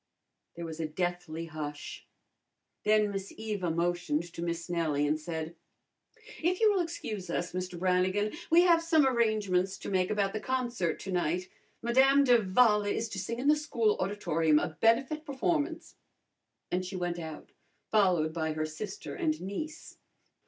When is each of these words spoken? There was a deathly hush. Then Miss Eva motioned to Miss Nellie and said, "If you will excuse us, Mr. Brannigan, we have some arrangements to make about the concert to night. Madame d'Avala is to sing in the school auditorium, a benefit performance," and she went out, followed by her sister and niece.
There 0.55 0.65
was 0.65 0.79
a 0.79 0.87
deathly 0.87 1.45
hush. 1.45 2.07
Then 2.85 3.11
Miss 3.11 3.31
Eva 3.37 3.69
motioned 3.69 4.23
to 4.33 4.41
Miss 4.41 4.67
Nellie 4.67 5.05
and 5.05 5.19
said, 5.19 5.55
"If 6.41 6.59
you 6.59 6.71
will 6.73 6.79
excuse 6.81 7.29
us, 7.29 7.53
Mr. 7.53 7.77
Brannigan, 7.77 8.33
we 8.49 8.63
have 8.63 8.81
some 8.81 9.05
arrangements 9.05 9.77
to 9.77 9.91
make 9.91 10.09
about 10.09 10.33
the 10.33 10.39
concert 10.39 10.99
to 11.01 11.11
night. 11.11 11.49
Madame 11.83 12.23
d'Avala 12.23 12.91
is 12.91 13.09
to 13.09 13.19
sing 13.19 13.37
in 13.37 13.47
the 13.47 13.55
school 13.55 13.95
auditorium, 13.99 14.57
a 14.57 14.69
benefit 14.69 15.23
performance," 15.23 15.97
and 16.71 16.83
she 16.83 16.95
went 16.95 17.19
out, 17.19 17.51
followed 17.91 18.33
by 18.33 18.53
her 18.53 18.65
sister 18.65 19.13
and 19.13 19.39
niece. 19.39 19.97